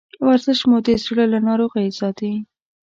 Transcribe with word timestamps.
ورزش 0.27 0.59
مو 0.69 0.77
د 0.85 0.87
زړه 1.05 1.25
له 1.33 1.39
ناروغیو 1.47 1.97
ساتي. 1.99 2.33